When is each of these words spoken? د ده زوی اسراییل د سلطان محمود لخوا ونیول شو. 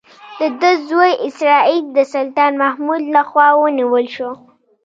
د 0.39 0.41
ده 0.59 0.71
زوی 0.89 1.11
اسراییل 1.27 1.85
د 1.97 1.99
سلطان 2.13 2.51
محمود 2.63 3.01
لخوا 3.15 3.47
ونیول 3.61 4.05
شو. 4.15 4.29